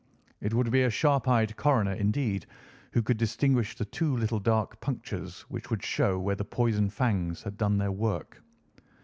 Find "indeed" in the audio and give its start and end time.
1.93-2.47